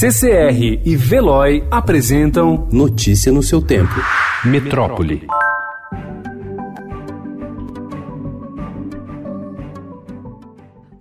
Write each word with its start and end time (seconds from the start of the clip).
CCR 0.00 0.80
e 0.82 0.96
Veloy 0.96 1.62
apresentam 1.70 2.66
Notícia 2.72 3.30
no 3.30 3.42
seu 3.42 3.60
tempo. 3.60 3.92
Metrópole. 4.46 5.26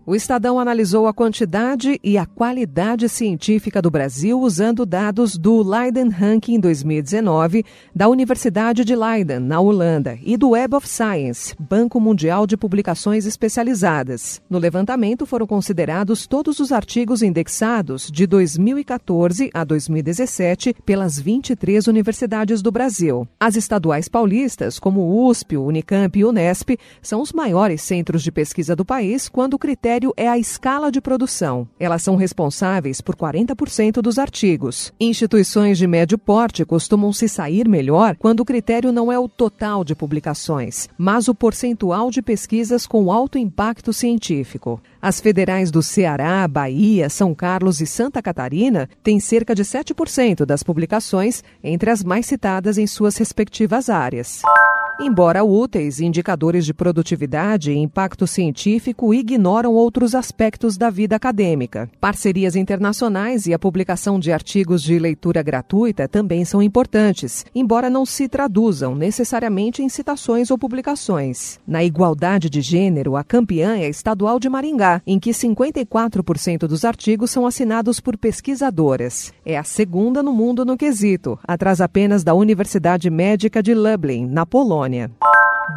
O 0.10 0.16
Estadão 0.16 0.60
analisou 0.60 1.06
a 1.06 1.14
quantidade 1.14 2.00
e 2.04 2.18
a 2.18 2.26
qualidade 2.26 3.08
científica 3.08 3.80
do 3.80 3.92
Brasil 3.92 4.42
usando 4.42 4.84
dados 4.84 5.38
do 5.38 5.62
Leiden 5.62 6.10
Ranking 6.10 6.60
2019 6.60 7.64
da 7.96 8.10
Universidade 8.10 8.84
de 8.84 8.96
Leiden, 8.96 9.38
na 9.38 9.60
Holanda, 9.60 10.18
e 10.24 10.36
do 10.36 10.50
Web 10.50 10.74
of 10.78 10.90
Science, 10.90 11.56
Banco 11.60 12.00
Mundial 12.00 12.48
de 12.48 12.58
Publicações 12.58 13.28
Especializadas. 13.28 14.42
No 14.50 14.58
levantamento 14.58 15.28
foram 15.28 15.46
considerados 15.46 16.26
todos 16.26 16.60
os 16.60 16.72
artigos 16.72 17.22
indexados 17.22 18.10
de 18.12 18.26
2014 18.26 19.52
a 19.54 19.64
2017 19.64 20.76
pelas 20.84 21.20
23 21.20 21.86
universidades 21.86 22.64
do 22.64 22.72
Brasil. 22.72 23.28
As 23.40 23.56
estaduais 23.56 24.08
paulistas, 24.08 24.80
como 24.80 25.30
USP, 25.30 25.56
Unicamp 25.56 26.18
e 26.18 26.26
Unesp, 26.26 26.80
são 27.00 27.22
os 27.22 27.32
maiores 27.32 27.84
centros 27.84 28.24
de 28.24 28.32
pesquisa 28.32 28.76
do 28.76 28.84
país 28.84 29.30
quando 29.30 29.54
o 29.54 29.60
critério 29.60 29.99
critério 30.00 30.14
é 30.16 30.30
a 30.30 30.38
escala 30.38 30.90
de 30.90 31.02
produção. 31.02 31.68
Elas 31.78 32.02
são 32.02 32.16
responsáveis 32.16 33.02
por 33.02 33.16
40% 33.16 34.02
dos 34.02 34.18
artigos. 34.18 34.94
Instituições 35.00 35.78
de 35.78 35.86
médio 35.86 36.18
porte 36.18 36.64
costumam 36.64 37.12
se 37.12 37.28
sair 37.28 37.68
melhor 37.68 38.16
quando 38.18 38.40
o 38.40 38.46
critério 38.46 38.94
não 38.94 39.12
é 39.12 39.20
o 39.20 39.28
total 39.28 39.84
de 39.84 39.94
publicações, 39.94 40.88
mas 40.98 41.28
o 41.28 41.36
percentual 41.36 42.10
de 42.10 42.22
pesquisas 42.22 42.88
com 42.88 43.12
alto 43.12 43.38
impacto 43.38 43.92
científico. 43.92 44.82
As 45.02 45.20
federais 45.20 45.70
do 45.70 45.84
Ceará, 45.84 46.48
Bahia, 46.48 47.10
São 47.10 47.36
Carlos 47.36 47.82
e 47.82 47.86
Santa 47.86 48.22
Catarina 48.22 48.90
têm 49.04 49.20
cerca 49.20 49.54
de 49.54 49.64
7% 49.64 50.46
das 50.46 50.64
publicações 50.64 51.44
entre 51.62 51.90
as 51.90 52.04
mais 52.04 52.26
citadas 52.26 52.78
em 52.78 52.88
suas 52.88 53.18
respectivas 53.18 53.90
áreas. 53.90 54.42
Embora 55.02 55.46
úteis, 55.46 56.02
indicadores 56.02 56.66
de 56.66 56.74
produtividade 56.74 57.72
e 57.72 57.78
impacto 57.78 58.28
científico 58.28 59.14
ignoram 59.14 59.74
outros 59.74 60.14
aspectos 60.14 60.76
da 60.76 60.90
vida 60.90 61.16
acadêmica. 61.16 61.90
Parcerias 62.02 62.54
internacionais 62.54 63.46
e 63.46 63.54
a 63.54 63.58
publicação 63.58 64.20
de 64.20 64.30
artigos 64.30 64.84
de 64.84 65.00
leitura 65.00 65.42
gratuita 65.42 66.06
também 66.06 66.44
são 66.44 66.62
importantes, 66.62 67.46
embora 67.56 67.90
não 67.90 68.06
se 68.06 68.28
traduzam 68.28 68.94
necessariamente 68.94 69.82
em 69.82 69.88
citações 69.88 70.52
ou 70.52 70.58
publicações. 70.58 71.62
Na 71.66 71.82
igualdade 71.82 72.50
de 72.50 72.60
gênero, 72.60 73.16
a 73.16 73.24
campeã 73.24 73.78
é 73.78 73.86
a 73.86 73.90
estadual 73.90 74.38
de 74.38 74.50
Maringá, 74.50 75.02
em 75.08 75.18
que 75.18 75.32
54% 75.32 76.68
dos 76.68 76.84
artigos 76.84 77.32
são 77.32 77.48
assinados 77.48 78.02
por 78.02 78.18
pesquisadoras. 78.18 79.32
É 79.46 79.58
a 79.58 79.64
segunda 79.64 80.22
no 80.22 80.34
mundo 80.34 80.66
no 80.66 80.76
quesito, 80.76 81.40
atrás 81.48 81.80
apenas 81.80 82.22
da 82.22 82.34
Universidade 82.34 83.10
Médica 83.10 83.64
de 83.64 83.74
Lublin, 83.74 84.28
na 84.28 84.46
Polônia. 84.46 84.89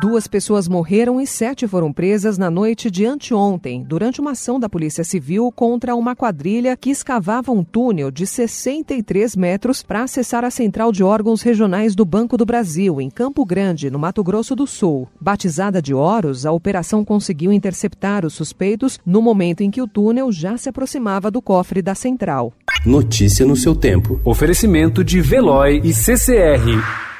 Duas 0.00 0.26
pessoas 0.26 0.66
morreram 0.66 1.20
e 1.20 1.26
sete 1.26 1.68
foram 1.68 1.92
presas 1.92 2.38
na 2.38 2.50
noite 2.50 2.90
de 2.90 3.04
anteontem, 3.04 3.84
durante 3.84 4.20
uma 4.20 4.30
ação 4.30 4.58
da 4.58 4.68
Polícia 4.68 5.04
Civil 5.04 5.52
contra 5.52 5.94
uma 5.94 6.16
quadrilha 6.16 6.76
que 6.76 6.90
escavava 6.90 7.52
um 7.52 7.62
túnel 7.62 8.10
de 8.10 8.26
63 8.26 9.36
metros 9.36 9.82
para 9.82 10.02
acessar 10.02 10.44
a 10.44 10.50
central 10.50 10.92
de 10.92 11.04
órgãos 11.04 11.42
regionais 11.42 11.94
do 11.94 12.04
Banco 12.04 12.36
do 12.36 12.46
Brasil, 12.46 13.00
em 13.00 13.10
Campo 13.10 13.44
Grande, 13.44 13.90
no 13.90 13.98
Mato 13.98 14.24
Grosso 14.24 14.56
do 14.56 14.66
Sul. 14.66 15.08
Batizada 15.20 15.82
de 15.82 15.92
Horus, 15.92 16.46
a 16.46 16.52
operação 16.52 17.04
conseguiu 17.04 17.52
interceptar 17.52 18.24
os 18.24 18.32
suspeitos 18.32 18.98
no 19.04 19.20
momento 19.20 19.60
em 19.60 19.70
que 19.70 19.82
o 19.82 19.86
túnel 19.86 20.32
já 20.32 20.56
se 20.56 20.68
aproximava 20.68 21.30
do 21.30 21.42
cofre 21.42 21.82
da 21.82 21.94
central. 21.94 22.52
Notícia 22.84 23.44
no 23.44 23.54
seu 23.54 23.74
tempo. 23.74 24.20
Oferecimento 24.24 25.04
de 25.04 25.20
Veloy 25.20 25.80
e 25.84 25.92
CCR 25.92 27.11